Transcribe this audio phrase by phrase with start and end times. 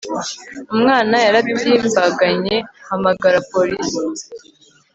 [0.73, 2.55] umwana yarabyimbaganye
[2.87, 3.95] hamagara police